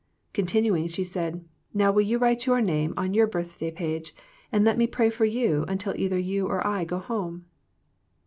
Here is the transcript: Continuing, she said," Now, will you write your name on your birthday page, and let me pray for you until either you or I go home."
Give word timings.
Continuing, 0.33 0.87
she 0.87 1.03
said," 1.03 1.45
Now, 1.75 1.91
will 1.91 2.01
you 2.01 2.17
write 2.17 2.47
your 2.47 2.59
name 2.59 2.95
on 2.97 3.13
your 3.13 3.27
birthday 3.27 3.69
page, 3.69 4.15
and 4.51 4.65
let 4.65 4.75
me 4.79 4.87
pray 4.87 5.11
for 5.11 5.25
you 5.25 5.63
until 5.67 5.93
either 5.95 6.17
you 6.17 6.47
or 6.47 6.65
I 6.65 6.85
go 6.85 6.97
home." 6.97 7.45